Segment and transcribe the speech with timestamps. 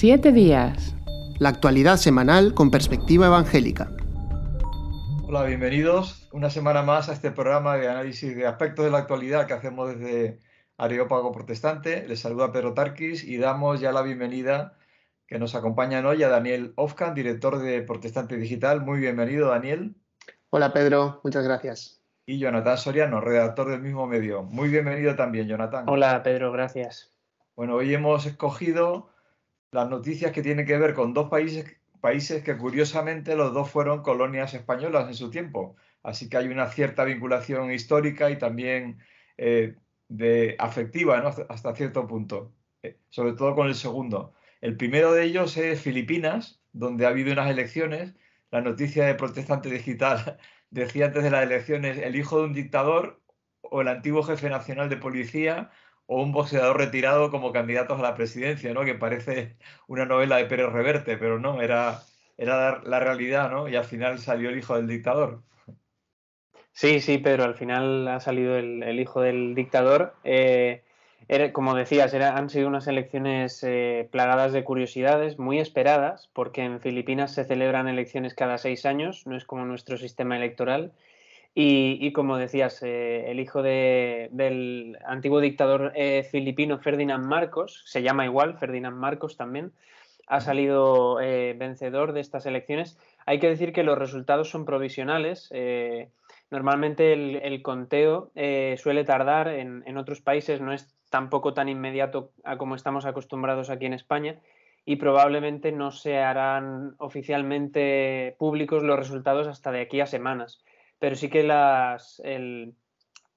[0.00, 0.96] Siete días.
[1.38, 3.90] La actualidad semanal con perspectiva evangélica.
[5.28, 9.46] Hola, bienvenidos una semana más a este programa de análisis de aspectos de la actualidad
[9.46, 10.38] que hacemos desde
[10.78, 12.08] Areópago Protestante.
[12.08, 14.78] Les saluda Pedro Tarquis y damos ya la bienvenida
[15.26, 18.80] que nos acompañan hoy a Daniel Ofkan, director de Protestante Digital.
[18.80, 19.96] Muy bienvenido, Daniel.
[20.48, 21.20] Hola, Pedro.
[21.24, 22.00] Muchas gracias.
[22.24, 24.44] Y Jonathan Soriano, redactor del mismo medio.
[24.44, 25.84] Muy bienvenido también, Jonathan.
[25.90, 26.52] Hola, Pedro.
[26.52, 27.12] Gracias.
[27.54, 29.09] Bueno, hoy hemos escogido
[29.72, 34.02] las noticias que tienen que ver con dos países, países que curiosamente los dos fueron
[34.02, 35.76] colonias españolas en su tiempo.
[36.02, 38.98] Así que hay una cierta vinculación histórica y también
[39.36, 39.76] eh,
[40.08, 42.52] de afectiva hasta cierto punto,
[42.82, 44.34] eh, sobre todo con el segundo.
[44.60, 48.14] El primero de ellos es Filipinas, donde ha habido unas elecciones.
[48.50, 50.38] La noticia de Protestante Digital
[50.70, 53.22] decía antes de las elecciones el hijo de un dictador
[53.62, 55.70] o el antiguo jefe nacional de policía
[56.12, 58.84] o un boxeador retirado como candidatos a la presidencia, ¿no?
[58.84, 59.54] Que parece
[59.86, 62.00] una novela de Pérez Reverte, pero no, era,
[62.36, 63.68] era la realidad, ¿no?
[63.68, 65.44] Y al final salió el hijo del dictador.
[66.72, 70.16] Sí, sí, Pedro, al final ha salido el, hijo del dictador.
[70.24, 70.82] Eh,
[71.52, 77.34] como decías, han sido unas elecciones eh, plagadas de curiosidades, muy esperadas, porque en Filipinas
[77.34, 80.90] se celebran elecciones cada seis años, no es como nuestro sistema electoral.
[81.52, 88.24] Y, como decías, eh, el hijo del antiguo dictador eh, filipino Ferdinand Marcos, se llama
[88.24, 89.72] igual, Ferdinand Marcos también,
[90.28, 92.98] ha salido eh, vencedor de estas elecciones.
[93.26, 95.52] Hay que decir que los resultados son provisionales.
[96.50, 98.30] normalmente el, conteo
[98.76, 103.70] suele tardar, en, en, otros países no es tampoco tan inmediato a como estamos acostumbrados
[103.70, 104.40] aquí en España
[104.84, 110.62] y probablemente no se harán oficialmente públicos los resultados hasta de aquí a semanas
[111.00, 112.76] pero sí que las, el,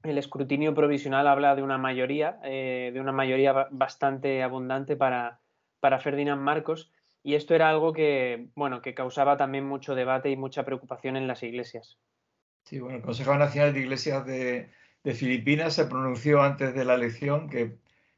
[0.04, 5.40] escrutinio provisional habla de una mayoría, eh, de una mayoría bastante abundante para,
[5.80, 6.92] para Ferdinand Marcos,
[7.24, 11.26] y esto era algo que, bueno, que causaba también mucho debate y mucha preocupación en
[11.26, 11.98] las iglesias.
[12.66, 14.70] Sí, bueno, el Consejo Nacional de Iglesias de,
[15.04, 17.78] de Filipinas se pronunció antes de la elección que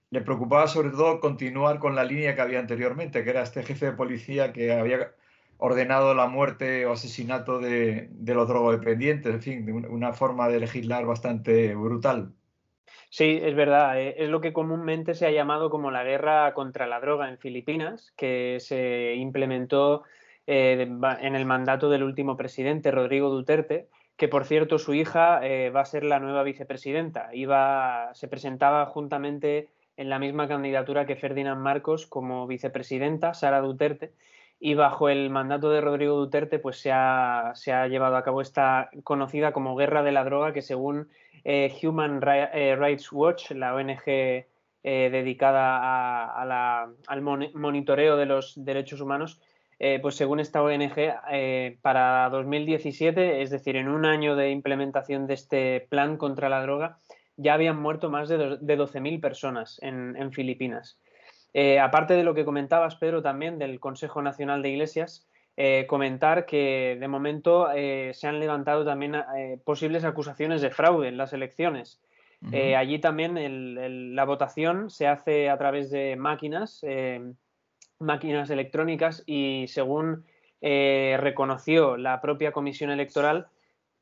[0.09, 3.88] le preocupaba sobre todo continuar con la línea que había anteriormente, que era este jefe
[3.88, 5.13] de policía que había
[5.57, 11.75] ordenado la muerte o asesinato de, los drogodependientes, en fin, una forma de legislar bastante
[11.75, 12.33] brutal.
[13.09, 13.99] Sí, es verdad.
[13.99, 17.38] Eh, es lo que comúnmente se ha llamado como la guerra contra la droga en
[17.38, 20.03] Filipinas, que se implementó
[20.47, 20.88] eh,
[21.21, 23.87] en el mandato del último presidente, Rodrigo Duterte,
[24.17, 27.29] que por cierto su hija eh, va a ser la nueva vicepresidenta.
[27.33, 34.11] Iba, se presentaba juntamente en la misma candidatura que Ferdinand Marcos como vicepresidenta, Sara Duterte,
[34.59, 37.53] y bajo el mandato de Rodrigo Duterte pues se ha,
[37.89, 41.09] llevado a cabo esta conocida como guerra de la droga que según
[41.43, 44.45] eh, Human eh, Rights Watch, la ONG eh,
[44.83, 46.31] dedicada
[47.07, 49.41] al monitoreo de los derechos humanos,
[50.01, 55.87] pues según esta ONG, para 2017, es decir, en un año de implementación de este
[55.89, 56.99] plan contra la droga,
[57.35, 60.97] ya habían muerto más de, 12.000 personas en Filipinas.
[61.57, 66.45] Eh, aparte de lo que comentabas, Pedro, también del Consejo Nacional de Iglesias, eh, comentar
[66.45, 69.16] que de momento eh, se han levantado también
[69.63, 72.01] posibles acusaciones de fraude en las elecciones.
[72.51, 76.85] allí también la votación se hace a través de máquinas,
[77.99, 80.25] máquinas electrónicas y según
[80.61, 83.47] reconoció la propia comisión electoral,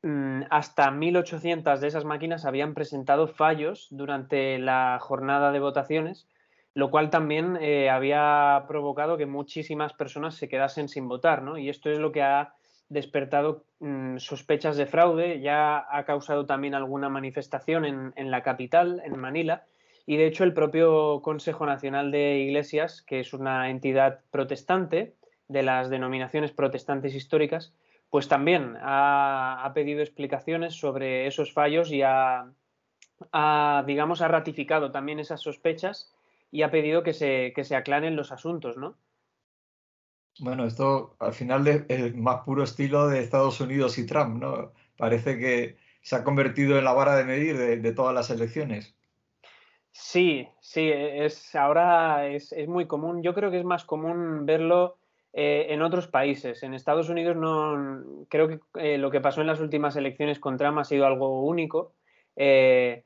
[0.02, 6.28] mm, hasta 1.800 de esas máquinas habían presentado fallos durante la jornada de votaciones
[6.73, 11.57] lo cual también eh, había provocado que muchísimas personas se quedasen sin votar, ¿no?
[11.57, 12.53] Y esto es lo que ha
[12.89, 19.19] despertado mm, sospechas de fraude, ya ha causado también alguna manifestación en, la capital, en
[19.19, 19.66] Manila,
[20.06, 25.16] y de hecho el propio Consejo Nacional de Iglesias, que es una entidad protestante
[25.47, 27.73] de las denominaciones protestantes históricas,
[28.09, 32.51] pues también ha, pedido explicaciones sobre esos fallos y ha,
[33.85, 36.13] digamos, ha ratificado también esas sospechas
[36.53, 38.96] y ha pedido que se, que se aclaren los asuntos, ¿no?
[40.40, 44.72] Bueno, esto al final es el más puro estilo de Estados Unidos y Trump, ¿no?
[44.96, 48.96] Parece que se ha convertido en la vara de medir de, todas las elecciones.
[49.91, 53.23] Sí, sí, es, ahora es, muy común.
[53.23, 54.97] Yo creo que es más común verlo
[55.34, 56.61] eh, en otros países.
[56.61, 60.58] En Estados Unidos no creo que eh, lo que pasó en las últimas elecciones con
[60.58, 61.96] Trump ha sido algo único.
[62.35, 63.05] Eh,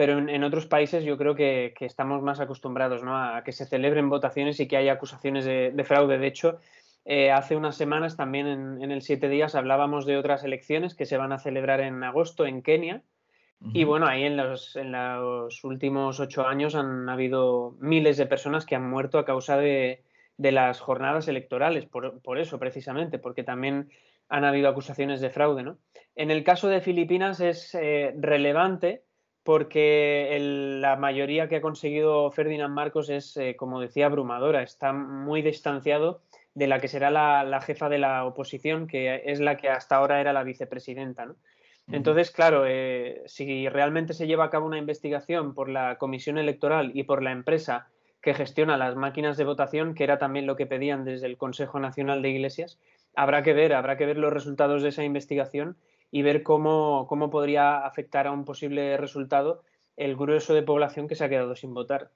[0.00, 4.58] pero en, otros países yo creo que, estamos más acostumbrados a que se celebren votaciones
[4.58, 6.16] y que haya acusaciones de, fraude.
[6.16, 6.58] De hecho,
[7.04, 8.46] eh, hace unas semanas también
[8.80, 12.46] en, el Siete Días hablábamos de otras elecciones que se van a celebrar en agosto
[12.46, 13.02] en Kenia.
[13.74, 18.64] Y bueno, ahí en los, en los, últimos ocho años han habido miles de personas
[18.64, 20.02] que han muerto a causa de,
[20.38, 23.90] de las jornadas electorales, por, eso precisamente, porque también
[24.30, 25.62] han habido acusaciones de fraude.
[25.62, 25.76] ¿no?
[26.16, 29.02] En el caso de Filipinas es eh, relevante
[29.42, 30.36] porque
[30.80, 36.22] la mayoría que ha conseguido Ferdinand Marcos es, eh, como decía, abrumadora, está muy distanciado
[36.54, 40.20] de la que será la, jefa de la oposición, que es la que hasta ahora
[40.20, 41.26] era la vicepresidenta.
[41.26, 41.36] ¿no?
[41.90, 46.92] Entonces, claro, eh, si realmente se lleva a cabo una investigación por la Comisión Electoral
[46.94, 47.88] y por la empresa
[48.20, 51.80] que gestiona las máquinas de votación, que era también lo que pedían desde el Consejo
[51.80, 52.78] Nacional de Iglesias,
[53.16, 55.76] habrá que ver, habrá que ver los resultados de esa investigación
[56.10, 59.62] y ver cómo, cómo podría afectar a un posible resultado
[59.96, 62.10] el grueso de población que se ha quedado sin votar.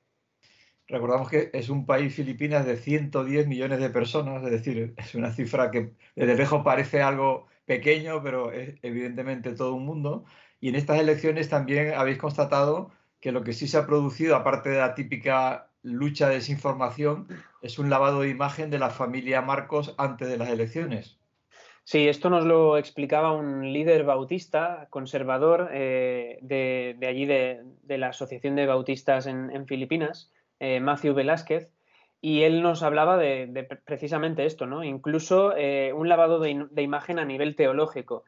[0.87, 5.33] Recordamos que es un país, Filipinas, de 110 millones de personas, es decir, es una
[5.33, 10.25] cifra que desde lejos parece algo pequeño, pero es evidentemente todo un mundo.
[10.61, 12.91] Y en estas elecciones también habéis constatado
[13.21, 17.29] que lo que sí se ha producido, aparte de la típica lucha de desinformación,
[17.63, 21.19] es un lavado de imagen de la familia Marcos antes de las elecciones.
[21.85, 28.57] Sí, esto nos lo explicaba un líder bautista, conservador, eh, de, allí de, la Asociación
[28.57, 31.71] de Bautistas en, Filipinas, eh, Matthew Velázquez,
[32.23, 34.83] y él nos hablaba de, precisamente esto, ¿no?
[34.83, 38.25] Incluso eh, un lavado de, imagen a nivel teológico.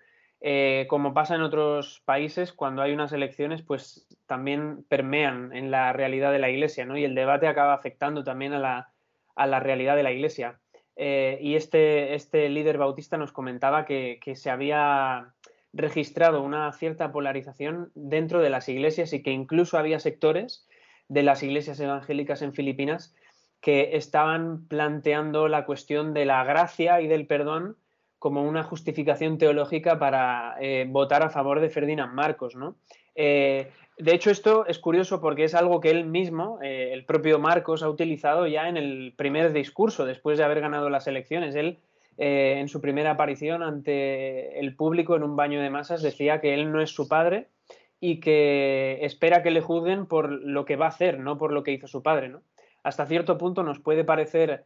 [0.89, 6.31] como pasa en otros países, cuando hay unas elecciones, pues también permean en la realidad
[6.31, 6.99] de la Iglesia, ¿no?
[6.99, 8.93] Y el debate acaba afectando también a la,
[9.35, 10.59] a la realidad de la Iglesia.
[10.97, 15.35] Eh, y este, este, líder bautista nos comentaba que, se había
[15.75, 20.67] registrado una cierta polarización dentro de las iglesias y que incluso había sectores
[21.09, 23.15] de las iglesias evangélicas en Filipinas
[23.61, 27.77] que estaban planteando la cuestión de la gracia y del perdón
[28.19, 32.57] como una justificación teológica para eh, votar a favor de Ferdinand Marcos.
[32.57, 32.77] ¿no?
[33.17, 37.39] Eh, de hecho, esto es curioso porque es algo que él mismo, eh, el propio
[37.39, 41.55] Marcos, ha utilizado ya en el primer discurso, después de haber ganado las elecciones.
[41.55, 41.79] Él,
[42.19, 46.53] eh, en su primera aparición ante el público en un baño de masas, decía que
[46.53, 47.49] él no es su padre
[47.99, 51.63] y que espera que le juzguen por lo que va a hacer, no por lo
[51.63, 52.31] que hizo su padre.
[52.83, 54.65] Hasta cierto punto nos puede parecer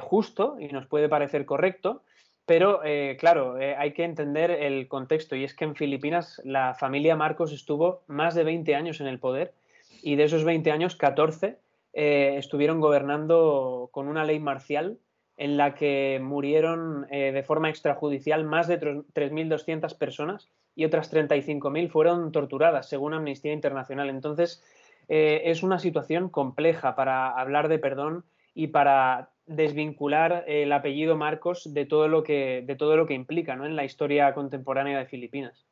[0.00, 2.02] justo y nos puede parecer correcto,
[2.44, 6.74] pero, eh, claro, eh, hay que entender el contexto y es que en Filipinas la
[6.74, 9.54] familia Marcos estuvo más de 20 años en el poder
[10.02, 11.58] y de esos 20 años, 14
[11.92, 14.98] eh, estuvieron gobernando con una ley marcial
[15.36, 22.32] en la que murieron de forma extrajudicial más de 3.200 personas y otras 35.000 fueron
[22.32, 24.10] torturadas, según Amnistía Internacional.
[24.10, 24.62] Entonces,
[25.08, 28.24] es una situación compleja para hablar de perdón
[28.54, 33.56] y para desvincular el apellido Marcos de todo lo que, de todo lo que implica
[33.56, 33.66] ¿no?
[33.66, 35.66] en la historia contemporánea de Filipinas.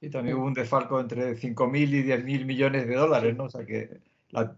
[0.00, 3.44] Y también hubo un desfalco entre 5.000 y 10.000 millones de dólares, ¿no?
[3.44, 3.98] O sea que,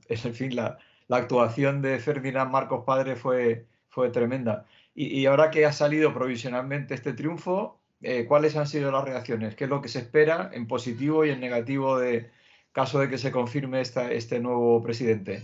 [0.09, 0.79] es, en fin, la,
[1.09, 4.67] actuación de Ferdinand Marcos padre fue, fue tremenda.
[4.95, 9.57] Y, ahora que ha salido provisionalmente este triunfo, eh, ¿cuáles han sido las reacciones?
[9.57, 12.31] ¿Qué es lo que se espera en positivo y en negativo de
[12.73, 15.43] caso de que se confirme esta, este nuevo presidente?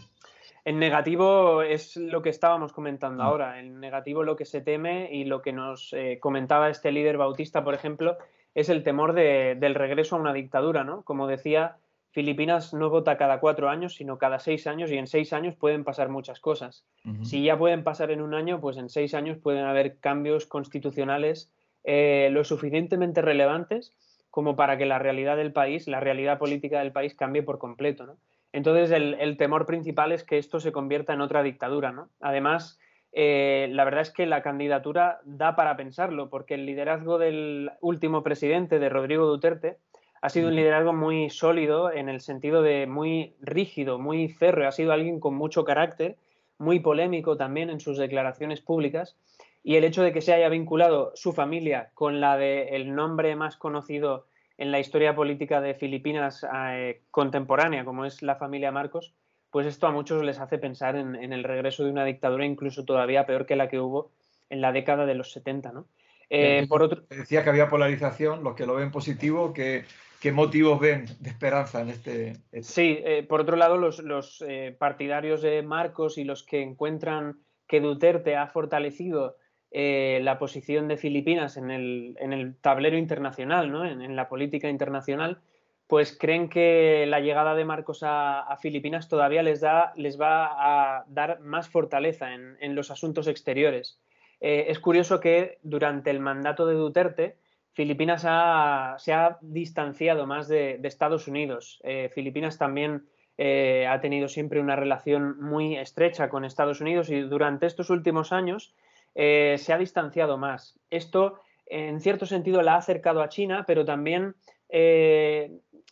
[0.67, 3.27] En negativo es lo que estábamos comentando mm.
[3.27, 3.61] ahora.
[3.61, 7.63] En negativo lo que se teme y lo que nos eh, comentaba este líder bautista,
[7.63, 8.19] por ejemplo,
[8.53, 11.03] es el temor del regreso a una dictadura, ¿no?
[11.03, 11.77] Como decía,
[12.11, 15.85] Filipinas no vota cada cuatro años, sino cada seis años y en seis años pueden
[15.85, 16.85] pasar muchas cosas.
[17.23, 21.53] Si ya pueden pasar en un año, pues en seis años pueden haber cambios constitucionales
[21.85, 23.93] eh, lo suficientemente relevantes
[24.31, 28.05] como para que la realidad del país, la realidad política del país cambie por completo,
[28.05, 28.17] ¿no?
[28.57, 31.93] Entonces, el, temor principal es que esto se convierta en otra dictadura.
[31.93, 32.09] ¿no?
[32.23, 32.81] Además,
[33.13, 38.23] eh, la verdad es que la candidatura da para pensarlo, porque el liderazgo del último
[38.23, 39.77] presidente, de Rodrigo Duterte,
[40.23, 44.73] ha sido un liderazgo muy sólido en el sentido de muy rígido, muy férreo, ha
[44.73, 46.17] sido alguien con mucho carácter,
[46.57, 49.19] muy polémico también en sus declaraciones públicas,
[49.63, 53.59] y el hecho de que se haya vinculado su familia con la del nombre más
[53.59, 54.25] conocido
[54.59, 59.15] en la historia política de Filipinas eh, contemporánea, como es la familia Marcos,
[59.51, 63.27] pues esto a muchos les hace pensar en, el regreso de una dictadura incluso todavía
[63.27, 64.13] peor que la que hubo
[64.51, 65.73] en la década de los 70.
[65.73, 65.89] ¿no?
[66.31, 67.03] Eh, por otro...
[67.09, 69.85] Decía que había polarización, los que lo ven positivo, ¿qué,
[70.21, 72.31] qué motivos ven de esperanza en este...?
[72.53, 72.63] este?
[72.63, 74.45] Sí, eh, por otro lado, los, los
[74.79, 79.37] partidarios de Marcos y los que encuentran que Duterte ha fortalecido
[79.79, 83.85] eh, la posición de Filipinas en el, tablero internacional, ¿no?
[83.85, 85.43] en, la política internacional,
[85.87, 91.05] pues creen que la llegada de Marcos a, Filipinas todavía les, da, les va a
[91.09, 94.01] dar más fortaleza en, los asuntos exteriores.
[94.41, 97.37] Eh, es curioso que durante el mandato de Duterte,
[97.75, 101.83] Filipinas se ha distanciado más de, Estados Unidos.
[101.85, 103.05] Eh, Filipinas también
[103.37, 108.33] eh, ha tenido siempre una relación muy estrecha con Estados Unidos y durante estos últimos
[108.33, 108.75] años
[109.17, 110.79] eh, se ha distanciado más.
[110.91, 114.37] Esto, en cierto sentido, la ha acercado a China, pero también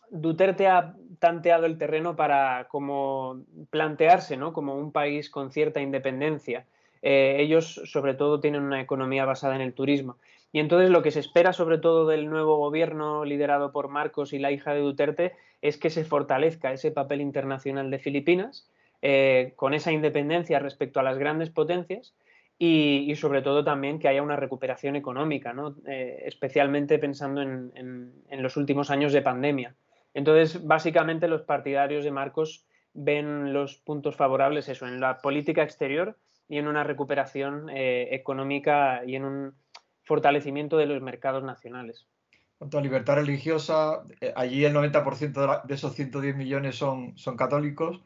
[0.09, 4.53] Duterte ha tanteado el terreno para como plantearse ¿no?
[4.53, 6.65] como un país con cierta independencia.
[7.01, 10.17] ellos, sobre todo, tienen una economía basada en el turismo.
[10.55, 14.39] Y entonces lo que se espera sobre todo del nuevo gobierno liderado por Marcos y
[14.39, 18.65] la hija de Duterte es que se fortalezca ese papel internacional de Filipinas
[19.01, 22.15] eh, con esa independencia respecto a las grandes potencias
[22.57, 25.53] y, sobre todo también que haya una recuperación económica,
[25.87, 29.75] eh, especialmente pensando en, los últimos años de pandemia.
[30.13, 36.17] Entonces, básicamente los partidarios de Marcos ven los puntos favorables eso, en la política exterior
[36.47, 39.55] y en una recuperación eh, económica y en un
[40.03, 42.07] fortalecimiento de los mercados nacionales.
[42.31, 47.35] En cuanto a libertad religiosa, eh, allí el 90% de, esos 110 millones son, son
[47.35, 47.99] católicos.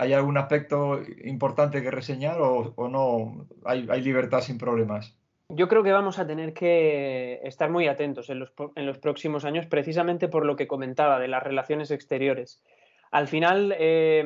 [0.00, 3.46] Eh, ¿Hay algún aspecto importante que reseñar o, no?
[3.64, 5.16] Hay, libertad sin problemas?
[5.48, 10.28] Yo creo que vamos a tener que estar muy atentos en los, próximos años, precisamente
[10.28, 12.62] por lo que comentaba de las relaciones exteriores.
[13.10, 14.24] Al final eh,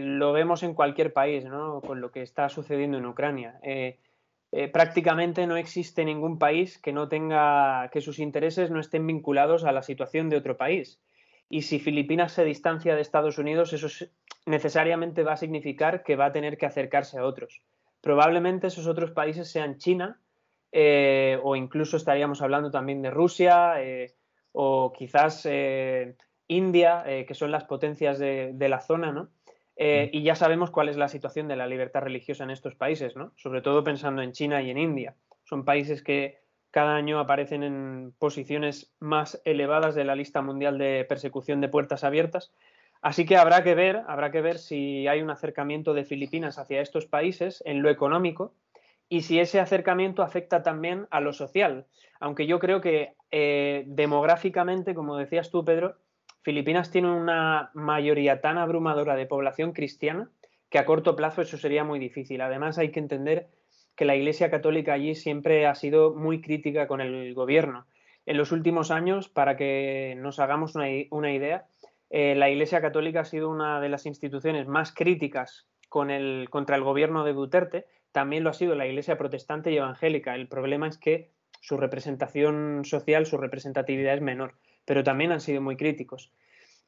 [0.00, 1.82] lo vemos en cualquier país, ¿no?
[1.82, 3.58] con lo que está sucediendo en Ucrania.
[3.62, 3.98] Eh,
[4.68, 9.72] prácticamente no existe ningún país que no tenga que sus intereses no estén vinculados a
[9.72, 10.98] la situación de otro país.
[11.52, 13.88] Y si Filipinas se distancia de Estados Unidos, eso
[14.46, 17.60] necesariamente va a significar que va a tener que acercarse a otros.
[18.00, 20.18] Probablemente esos otros países sean China,
[20.72, 24.14] eh, o incluso estaríamos hablando también de Rusia, eh,
[24.52, 25.46] o quizás
[26.48, 29.28] India, que son las potencias de, de la zona, ¿no?
[29.76, 33.16] Eh, y ya sabemos cuál es la situación de la libertad religiosa en estos países,
[33.16, 33.32] ¿no?
[33.36, 35.16] sobre todo pensando en China y en India.
[35.44, 36.41] Son países que
[36.72, 42.02] cada año aparecen en posiciones más elevadas de la lista mundial de persecución de puertas
[42.02, 42.52] abiertas.
[43.02, 46.80] Así que habrá que ver, habrá que ver si hay un acercamiento de Filipinas hacia
[46.80, 48.54] estos países en lo económico
[49.08, 51.86] y si ese acercamiento afecta también a lo social.
[52.20, 55.96] Aunque yo creo que eh, demográficamente, como decías tú, Pedro,
[56.40, 60.30] Filipinas tiene una mayoría tan abrumadora de población cristiana
[60.70, 62.40] que a corto plazo eso sería muy difícil.
[62.40, 63.48] Además hay que entender
[63.96, 67.86] que la Iglesia Católica allí siempre ha sido muy crítica con el gobierno.
[68.26, 70.88] En los últimos años, para que nos hagamos una,
[71.32, 71.66] idea,
[72.10, 76.16] eh, la Iglesia Católica ha sido una de las instituciones más críticas contra
[76.76, 77.86] el gobierno de Duterte.
[78.12, 80.34] También lo ha sido la Iglesia protestante y evangélica.
[80.34, 81.30] El problema es que
[81.60, 86.30] su representación social, su representatividad es menor pero también han sido muy críticos.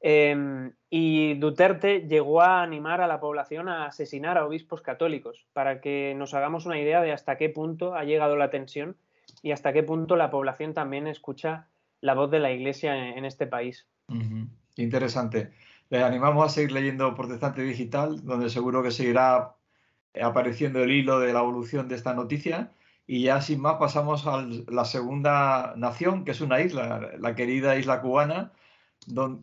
[0.07, 5.81] Em, y Duterte llegó a animar a la población a asesinar a obispos católicos, para
[5.81, 8.99] que nos hagamos una idea de hasta qué punto ha llegado la tensión
[9.41, 11.69] y hasta qué punto la población también escucha
[12.03, 13.87] la voz de la Iglesia en, este país.
[14.77, 15.53] Interesante.
[15.89, 19.55] Les animamos a seguir leyendo Protestante Digital, donde seguro que seguirá
[20.23, 22.73] apareciendo el hilo de la evolución de esta noticia.
[23.07, 27.77] Y ya sin más pasamos a la segunda nación, que es una isla, la querida
[27.77, 28.53] isla cubana,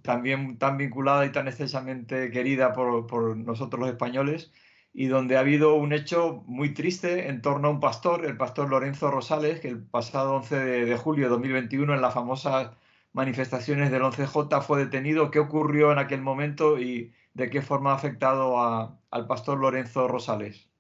[0.02, 4.52] también tan vinculada y tan estrechamente querida por, nosotros los españoles,
[4.94, 8.70] y donde ha habido un hecho muy triste en torno a un pastor, el pastor
[8.70, 12.72] Lorenzo Rosales, que el pasado 11 de, julio de 2021, en las famosas
[13.14, 15.32] manifestaciones del 11J, fue detenido.
[15.32, 18.60] ¿Qué ocurrió en aquel momento y de qué forma ha afectado
[19.12, 20.71] al pastor Lorenzo Rosales?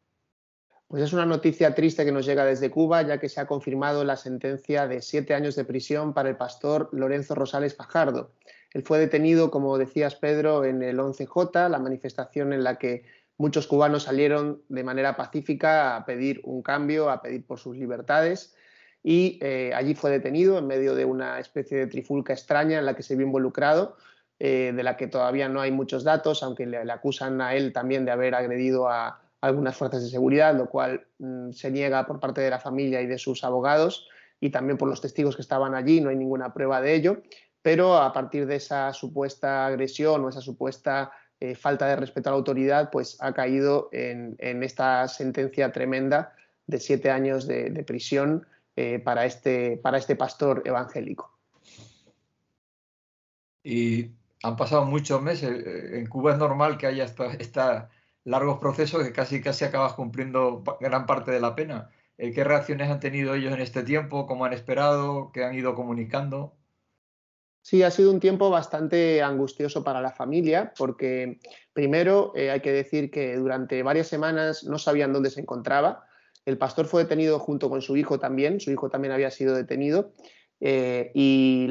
[0.92, 4.04] Pues es una noticia triste que nos llega desde Cuba, ya que se ha confirmado
[4.04, 8.34] la sentencia de siete años de prisión para el pastor Lorenzo Rosales Fajardo.
[8.74, 13.06] Él fue detenido, como decías Pedro, en el 11J, la manifestación en la que
[13.38, 18.54] muchos cubanos salieron de manera pacífica a pedir un cambio, a pedir por sus libertades.
[19.02, 22.98] Y eh, allí fue detenido en medio de una especie de trifulca extraña en la
[22.98, 23.96] que se vio involucrado,
[24.40, 28.04] eh, de la que todavía no hay muchos datos, aunque le acusan a él también
[28.04, 32.42] de haber agredido a, algunas fuerzas de seguridad, lo cual mm, se niega por parte
[32.42, 34.08] de la familia y de sus abogados
[34.40, 37.22] y también por los testigos que estaban allí, no hay ninguna prueba de ello,
[37.62, 42.32] pero a partir de esa supuesta agresión o esa supuesta eh, falta de respeto a
[42.32, 46.34] la autoridad, pues ha caído en, esta sentencia tremenda
[46.68, 48.46] de siete años de, prisión
[48.76, 51.32] eh, para, este, para este pastor evangélico.
[53.64, 54.10] Y
[54.44, 55.66] han pasado muchos meses.
[55.94, 57.06] En Cuba es normal que haya
[57.40, 57.90] esta
[58.24, 61.90] largos procesos que casi casi acabas cumpliendo gran parte de la pena.
[62.18, 64.28] Eh, ¿Qué reacciones han tenido ellos en este tiempo?
[64.28, 65.32] ¿Cómo han esperado?
[65.34, 66.56] ¿Qué han ido comunicando?
[67.64, 71.40] Sí, ha sido un tiempo bastante angustioso para la familia porque
[71.74, 76.06] primero eh, hay que decir que durante varias semanas no sabían dónde se encontraba.
[76.46, 80.12] El pastor fue detenido junto con su hijo también, su hijo también había sido detenido
[80.62, 81.68] y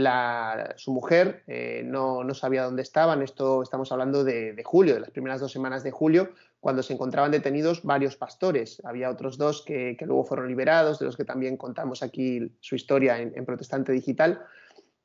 [0.76, 1.44] su mujer
[1.84, 3.22] no, sabía dónde estaban.
[3.22, 7.30] Esto estamos hablando de, julio, de las primeras dos semanas de julio, cuando se encontraban
[7.30, 8.82] detenidos varios pastores.
[8.84, 13.20] Había otros dos que, luego fueron liberados, de los que también contamos aquí su historia
[13.20, 14.42] en, Protestante Digital.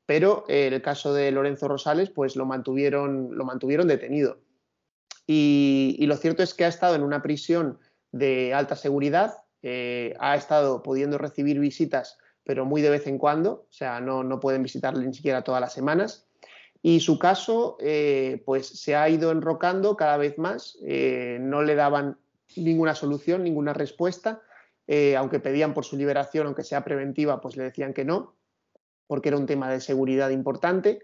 [0.04, 4.38] Pero en el caso de Lorenzo Rosales, pues lo mantuvieron, lo mantuvieron detenido.
[5.28, 7.78] Y, lo cierto es que ha estado en una prisión
[8.12, 13.66] de alta seguridad, eh, ha estado pudiendo recibir visitas, pero muy de vez en cuando,
[13.68, 16.26] o sea, no, no pueden visitarle ni siquiera todas las semanas.
[16.80, 21.74] Y su caso, eh, pues se ha ido enrocando cada vez más, eh, no le
[21.74, 22.16] daban
[22.54, 24.40] ninguna solución, ninguna respuesta,
[25.18, 28.36] aunque pedían por su liberación, aunque sea preventiva, pues le decían que no,
[29.08, 31.00] porque era un tema de seguridad importante.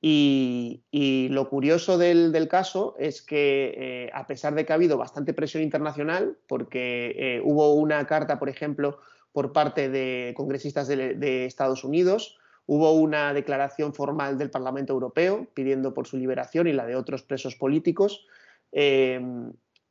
[0.00, 5.34] Y, lo curioso del, caso es que, eh, a pesar de que ha habido bastante
[5.34, 9.00] presión internacional, porque eh, hubo una carta, por ejemplo,
[9.38, 15.94] por parte de congresistas de, Estados Unidos, hubo una declaración formal del Parlamento Europeo pidiendo
[15.94, 18.26] por su liberación y la de otros presos políticos.
[18.72, 19.20] Eh,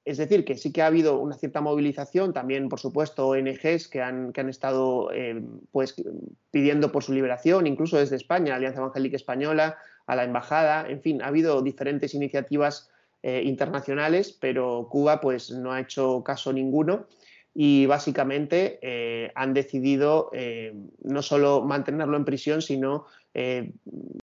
[0.03, 4.01] es decir, que sí que ha habido una cierta movilización, también, por supuesto, ONGs que
[4.01, 5.11] han, que han estado
[5.71, 5.95] pues,
[6.51, 9.77] pidiendo por su liberación, incluso desde España, Alianza Evangélica Española,
[10.07, 12.89] a la embajada, en fin, ha habido diferentes iniciativas
[13.23, 17.07] eh, internacionales, pero Cuba pues no ha hecho caso ninguno
[17.59, 23.07] y básicamente eh, han decidido eh, no solo mantenerlo en prisión, sino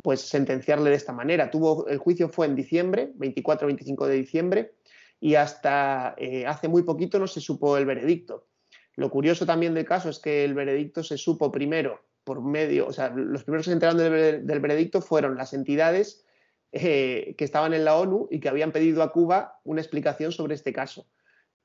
[0.01, 1.51] pues sentenciarle de esta manera.
[1.51, 4.71] Tuvo, el juicio fue en diciembre, 24-25 de diciembre,
[5.19, 6.15] y hasta
[6.47, 8.47] hace muy poquito no se supo el veredicto.
[8.95, 12.93] Lo curioso también del caso es que el veredicto se supo primero por medio, o
[12.93, 16.25] sea, los primeros que se enteraron del, veredicto fueron las entidades
[16.71, 20.55] eh, que estaban en la ONU y que habían pedido a Cuba una explicación sobre
[20.55, 21.07] este caso.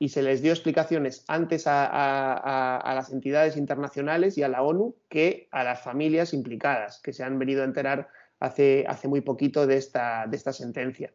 [0.01, 5.47] Y se les dio explicaciones antes a, las entidades internacionales y a la ONU que
[5.51, 9.77] a las familias implicadas, que se han venido a enterar hace, hace muy poquito de
[9.77, 11.13] esta, de esta sentencia.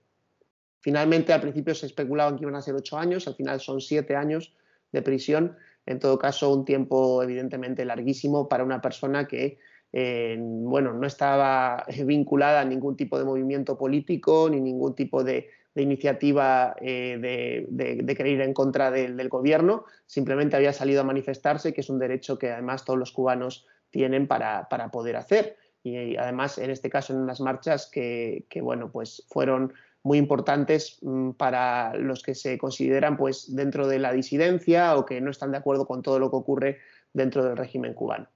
[0.79, 4.15] Finalmente, al principio se especulaban que iban a ser ocho años, al final son siete
[4.15, 4.55] años
[4.93, 9.59] de prisión en todo caso, un tiempo evidentemente larguísimo para una persona que
[9.93, 15.49] eh, bueno, no estaba vinculada a ningún tipo de movimiento político ni ningún tipo de,
[15.83, 21.81] iniciativa eh, de, querer ir en contra del gobierno, simplemente había salido a manifestarse, que
[21.81, 25.57] es un derecho que además todos los cubanos tienen para, poder hacer.
[25.83, 30.99] Y, además, en este caso, en unas marchas que, que bueno, pues fueron muy importantes
[31.03, 35.51] mm, para los que se consideran pues, dentro de la disidencia o que no están
[35.51, 36.79] de acuerdo con todo lo que ocurre
[37.13, 38.29] dentro del régimen cubano.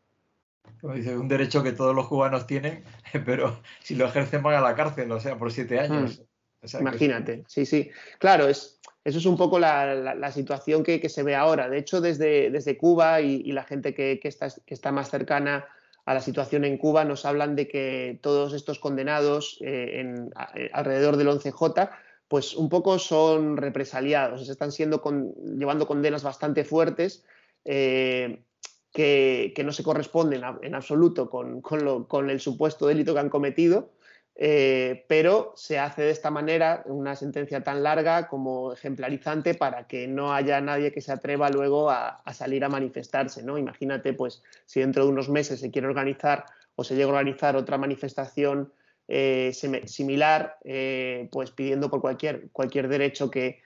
[0.81, 2.83] Como dice, un derecho que todos los cubanos tienen,
[3.25, 6.19] pero si lo ejercen van a la cárcel, o sea, por siete años.
[6.19, 6.30] Mm.
[6.79, 7.91] Imagínate, sí, sí.
[8.19, 11.69] Claro, es, eso es un poco la, situación que, se ve ahora.
[11.69, 15.67] De hecho, desde, Cuba y, la gente que, está, más cercana
[16.05, 20.05] a la situación en Cuba, nos hablan de que todos estos condenados eh,
[20.55, 21.91] eh, alrededor del 11J,
[22.29, 25.03] pues un poco son represaliados, están siendo
[25.59, 27.25] llevando condenas bastante fuertes
[27.65, 28.43] eh,
[28.93, 33.93] que, no se corresponden en absoluto con, con, el supuesto delito que han cometido
[34.37, 40.09] eh, pero se hace de esta manera una sentencia tan larga como ejemplarizante para que
[40.09, 43.43] no haya nadie que se atreva luego a, salir a manifestarse.
[43.43, 43.59] ¿no?
[43.59, 47.57] Imagínate, pues, si dentro de unos meses se quiere organizar o se llega a organizar
[47.57, 48.73] otra manifestación
[49.09, 49.53] eh,
[49.85, 53.61] similar, eh, pues pidiendo por cualquier, cualquier derecho que,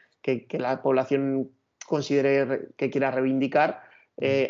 [0.50, 1.50] la población
[1.86, 3.82] considere que quiera reivindicar,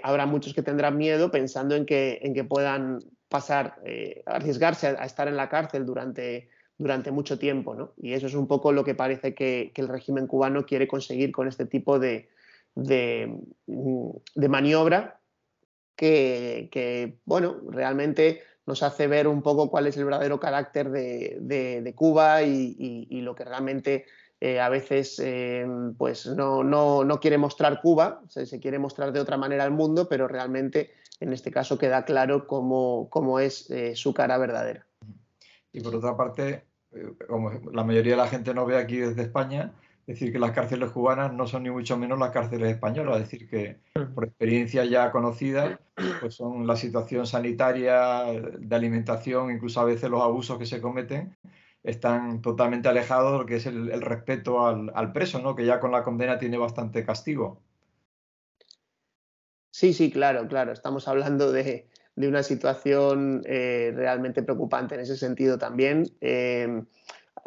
[0.04, 5.04] habrá muchos que tendrán miedo pensando en que, en que puedan pasar, eh, arriesgarse a,
[5.04, 7.74] estar en la cárcel durante, durante mucho tiempo.
[7.74, 7.92] ¿no?
[7.96, 11.48] Y eso es un poco lo que parece que, el régimen cubano quiere conseguir con
[11.48, 12.28] este tipo de,
[12.74, 14.10] de, mm,
[14.48, 15.20] maniobra
[15.96, 22.42] que, bueno, realmente nos hace ver un poco cuál es el verdadero carácter de, Cuba
[22.42, 24.06] y, lo que realmente
[24.40, 29.36] eh, a veces eh, pues no, no, quiere mostrar Cuba, se quiere mostrar de otra
[29.36, 30.92] manera al mundo, pero realmente
[31.24, 34.86] en este caso queda claro cómo, es eh, su cara verdadera.
[35.72, 39.22] Y por otra parte, eh, como la mayoría de la gente no ve aquí desde
[39.22, 39.72] España,
[40.06, 43.48] decir que las cárceles cubanas no son ni mucho menos las cárceles españolas, es decir,
[43.48, 43.78] que
[44.14, 45.80] por experiencia ya conocida,
[46.20, 48.24] pues son la situación sanitaria,
[48.58, 51.34] de alimentación, incluso a veces los abusos que se cometen,
[51.82, 55.54] están totalmente alejados de lo que es el, respeto al, al, preso, ¿no?
[55.54, 57.62] que ya con la condena tiene bastante castigo.
[59.74, 60.70] Sí, sí, claro, claro.
[60.70, 66.12] Estamos hablando de, una situación eh, realmente preocupante en ese sentido también.
[66.20, 66.84] Eh,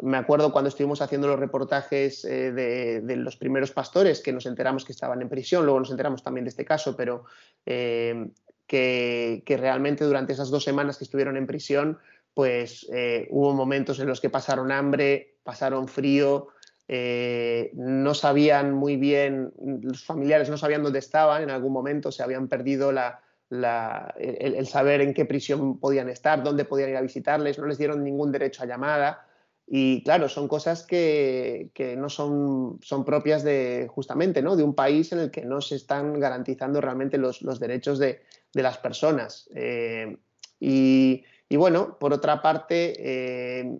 [0.02, 4.84] me acuerdo cuando estuvimos haciendo los reportajes eh, de, los primeros pastores que nos enteramos
[4.84, 7.24] que estaban en prisión, luego nos enteramos también de este caso, pero
[7.64, 11.98] que, realmente durante esas dos semanas que estuvieron en prisión,
[12.34, 12.86] pues
[13.30, 16.48] hubo momentos en los que pasaron hambre, pasaron frío,
[16.90, 22.22] eh, no sabían muy bien, los familiares no sabían dónde estaban en algún momento, se
[22.22, 27.66] habían perdido el, saber en qué prisión podían estar, dónde podían ir a visitarles, no
[27.66, 29.26] les dieron ningún derecho a llamada.
[29.70, 34.56] Y claro, son cosas que, no son, son, propias de justamente ¿no?
[34.56, 38.22] de un país en el que no se están garantizando realmente los, derechos de,
[38.54, 39.46] las personas.
[39.54, 40.16] Eh,
[40.58, 43.78] y, bueno, por otra parte, eh,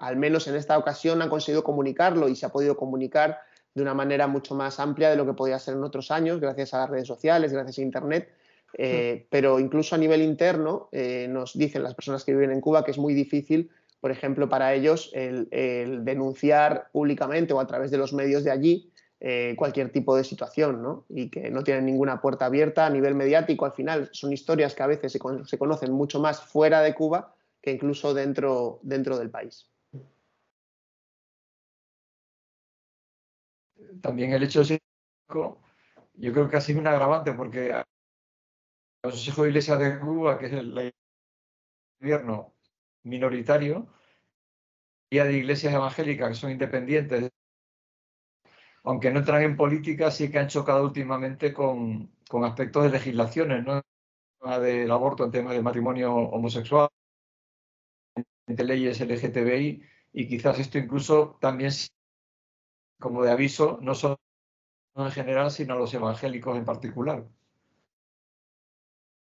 [0.00, 3.40] al menos en esta ocasión han conseguido comunicarlo y se ha podido comunicar
[3.74, 6.74] de una manera mucho más amplia de lo que podía ser en otros años, gracias
[6.74, 8.32] a las redes sociales, gracias a Internet.
[8.74, 10.88] Eh, pero incluso a nivel interno,
[11.28, 14.74] nos dicen las personas que viven en Cuba que es muy difícil por ejemplo, para
[14.74, 15.48] ellos el,
[16.04, 20.82] denunciar públicamente o a través de los medios de allí eh, cualquier tipo de situación,
[20.82, 21.04] ¿no?
[21.10, 23.66] Y que no tienen ninguna puerta abierta a nivel mediático.
[23.66, 25.18] Al final son historias que a veces se,
[25.58, 29.66] conocen mucho más fuera de Cuba que incluso dentro, dentro del país.
[34.00, 34.80] También el hecho de
[36.14, 37.84] yo creo que ha sido un agravante porque el
[39.02, 40.92] Consejo de Iglesia de Cuba, que es el
[42.00, 42.54] gobierno
[43.04, 43.88] minoritario
[45.10, 47.30] y de iglesias evangélicas que son independientes,
[48.84, 52.12] aunque no entran en política, sí que han chocado últimamente con,
[52.44, 53.82] aspectos de legislaciones, ¿no?
[54.60, 56.88] del aborto, en tema del matrimonio homosexual,
[58.46, 61.70] de leyes LGTBI, y quizás esto incluso también
[63.00, 64.20] como de aviso, no solo
[64.94, 67.24] en general, sino los evangélicos en particular.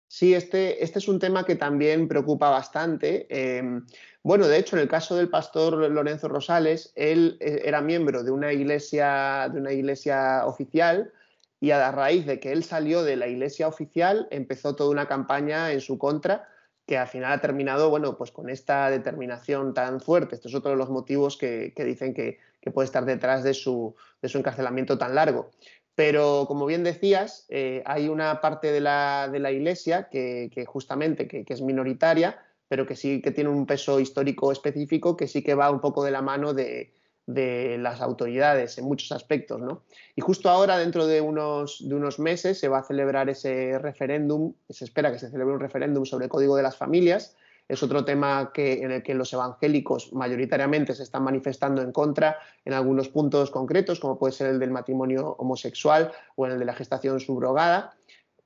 [0.09, 3.27] Sí, este, este, es un tema que también preocupa bastante.
[3.29, 3.85] Em,
[4.23, 8.31] bueno, de hecho, en el caso del pastor Lorenzo Rosales, él eh, era miembro de
[8.31, 11.12] una iglesia, de una iglesia oficial
[11.61, 15.73] y a raíz de que él salió de la iglesia oficial, empezó toda una campaña
[15.73, 16.49] en su contra
[16.87, 20.37] que al final ha terminado, bueno, pues con esta determinación tan fuerte.
[20.37, 22.39] Este es otro de los motivos que, dicen que,
[22.70, 25.50] puede estar detrás de su, encarcelamiento tan largo.
[25.94, 31.62] Pero, como bien decías, eh, hay una parte de la, iglesia que, justamente que, es
[31.62, 35.81] minoritaria, pero que sí que tiene un peso histórico específico, que sí que va un
[35.81, 36.92] poco de la mano de,
[37.26, 39.61] las autoridades en muchos aspectos.
[39.61, 39.85] ¿no?
[40.14, 44.52] Y justo ahora, dentro de unos, de unos meses, se va a celebrar ese referéndum,
[44.68, 47.37] se espera que se celebre un referéndum sobre el Código de las Familias,
[47.68, 52.38] es otro tema que, en el que los evangélicos mayoritariamente se están manifestando en contra
[52.64, 56.74] en algunos puntos concretos, como puede ser el del matrimonio homosexual o el de la
[56.74, 57.94] gestación subrogada.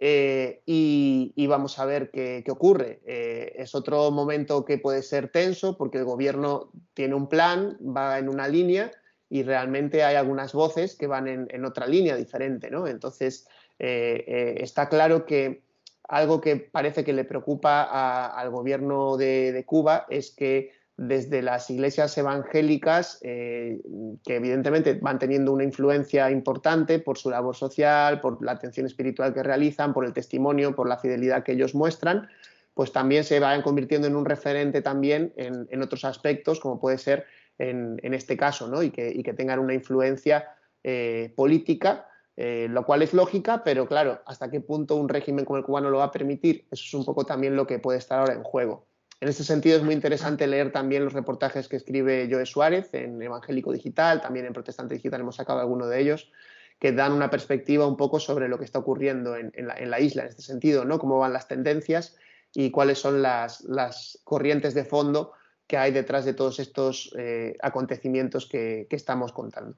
[0.03, 3.01] Eh, y, vamos a ver qué, ocurre.
[3.05, 8.19] Eh, es otro momento que puede ser tenso porque el gobierno tiene un plan, va
[8.19, 8.91] en una línea
[9.29, 12.71] y realmente hay algunas voces que van en, otra línea diferente.
[12.71, 12.87] ¿no?
[12.87, 13.47] Entonces,
[13.79, 15.63] eh, está claro que
[16.11, 22.19] algo que parece que le preocupa al gobierno de, Cuba es que desde las iglesias
[22.19, 23.81] evangélicas, eh,
[24.25, 29.33] que evidentemente van teniendo una influencia importante por su labor social, por la atención espiritual
[29.33, 32.29] que realizan, por el testimonio, por la fidelidad que ellos muestran,
[32.75, 37.25] pues también se vayan convirtiendo en un referente también en, otros aspectos, como puede ser
[37.57, 38.83] en, este caso, ¿no?
[38.83, 40.49] y, que, tengan una influencia
[40.83, 45.59] eh, política eh, lo cual es lógica, pero claro, hasta qué punto un régimen como
[45.59, 48.21] el cubano lo va a permitir, eso es un poco también lo que puede estar
[48.21, 48.87] ahora en juego.
[49.21, 53.21] En ese sentido es muy interesante leer también los reportajes que escribe Joe Suárez en
[53.21, 56.33] Evangélico Digital, también en Protestante Digital hemos sacado alguno de ellos,
[56.79, 60.29] que dan una perspectiva un poco sobre lo que está ocurriendo en, la, isla, en
[60.29, 60.99] este sentido, ¿no?
[60.99, 62.17] Cómo van las tendencias
[62.55, 65.33] y cuáles son las, corrientes de fondo
[65.67, 69.77] que hay detrás de todos estos eh, acontecimientos que estamos contando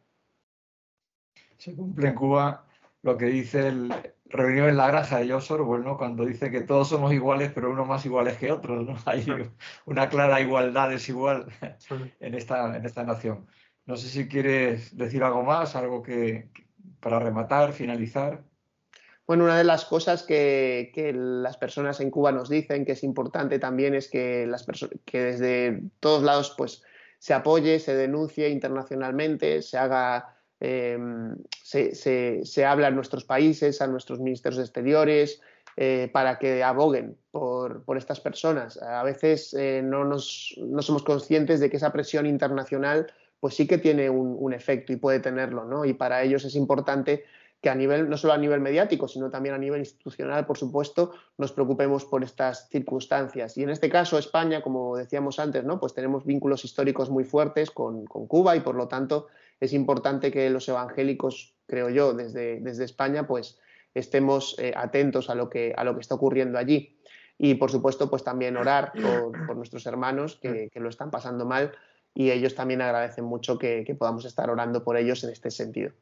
[1.62, 2.64] se cumple en Cuba
[3.03, 3.94] lo que dice el
[4.25, 7.87] reunión en la granja de George Orwell, cuando dice que todos somos iguales, pero unos
[7.87, 8.85] más iguales que otros.
[8.85, 8.96] ¿no?
[9.07, 9.25] Hay
[9.87, 11.46] una clara igualdad desigual
[12.20, 13.46] en esta, en esta nación.
[13.87, 16.48] No sé si quieres decir algo más, algo que,
[16.98, 18.42] para rematar, finalizar.
[19.25, 23.05] Bueno, una de las cosas que, que, las personas en Cuba nos dicen que es
[23.05, 24.66] importante también es que, las
[25.05, 26.83] que desde todos lados pues,
[27.20, 34.20] se apoye, se denuncie internacionalmente, se haga Em, se, habla en nuestros países, a nuestros
[34.20, 35.40] ministerios de exteriores,
[35.77, 38.81] eh, para que aboguen por, estas personas.
[38.81, 43.66] A veces eh, no, nos, no, somos conscientes de que esa presión internacional pues sí
[43.66, 45.85] que tiene un, efecto y puede tenerlo, ¿no?
[45.85, 47.25] Y para ellos es importante
[47.61, 51.11] que a nivel, no solo a nivel mediático, sino también a nivel institucional, por supuesto,
[51.38, 53.59] nos preocupemos por estas circunstancias.
[53.59, 55.81] Y en este caso, España, como decíamos antes, ¿no?
[55.81, 59.27] Pues tenemos vínculos históricos muy fuertes con, con Cuba y por lo tanto
[59.61, 63.59] es importante que los evangélicos, creo yo, desde, desde España, pues
[63.95, 66.97] estemos eh, atentos a lo, que, a lo que está ocurriendo allí.
[67.38, 71.73] Y por supuesto, pues también orar por, nuestros hermanos que, lo están pasando mal
[72.15, 75.93] y ellos también agradecen mucho que, podamos estar orando por ellos en este sentido.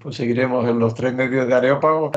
[0.00, 2.10] Pues seguiremos en los tres medios de Areópago,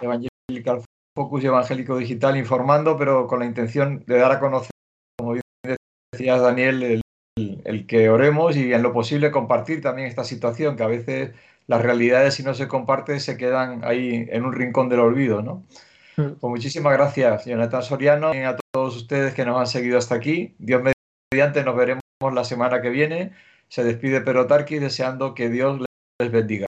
[0.00, 0.82] Evangelical
[1.14, 4.70] Focus y Evangélico Digital informando, pero con la intención de dar a conocer,
[5.16, 5.42] como bien
[6.12, 7.01] decías Daniel, el,
[7.86, 11.32] que oremos y en lo posible compartir también esta situación, que a veces
[11.66, 15.64] las realidades si no se comparte se quedan ahí en un rincón del olvido, ¿no?
[16.16, 16.34] Mm.
[16.40, 20.54] Pues muchísimas gracias, Jonathan Soriano, y a todos ustedes que nos han seguido hasta aquí.
[20.58, 20.82] Dios
[21.32, 22.02] mediante, nos veremos
[22.34, 23.32] la semana que viene.
[23.68, 25.80] Se despide Perotarqui deseando que Dios
[26.20, 26.66] les bendiga.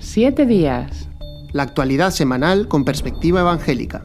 [0.00, 1.08] Siete días.
[1.52, 4.04] La actualidad semanal con perspectiva evangélica.